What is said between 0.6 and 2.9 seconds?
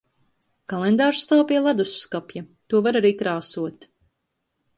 Kalendārs stāv pie ledusskapja. To